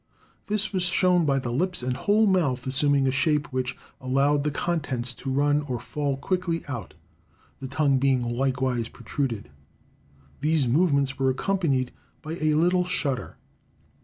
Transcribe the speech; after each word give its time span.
This 0.47 0.73
was 0.73 0.85
shown 0.85 1.25
by 1.27 1.37
the 1.37 1.51
lips 1.53 1.83
and 1.83 1.95
whole 1.95 2.25
mouth 2.25 2.65
assuming 2.65 3.05
a 3.05 3.11
shape 3.11 3.53
which 3.53 3.77
allowed 3.99 4.43
the 4.43 4.49
contents 4.49 5.13
to 5.13 5.29
run 5.29 5.61
or 5.61 5.79
fall 5.79 6.17
quickly 6.17 6.65
out; 6.67 6.95
the 7.59 7.67
tongue 7.67 7.99
being 7.99 8.23
likewise 8.23 8.87
protruded. 8.87 9.51
These 10.39 10.67
movements 10.67 11.19
were 11.19 11.29
accompanied 11.29 11.91
by 12.23 12.35
a 12.41 12.55
little 12.55 12.87
shudder. 12.87 13.37